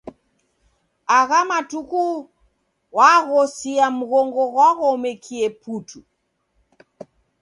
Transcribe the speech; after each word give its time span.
Agha 1.17 1.39
matuku 1.49 2.03
waghosia 2.97 3.85
mghongo 3.97 4.43
ghwaghomekie 4.53 5.47
putu. 5.61 5.99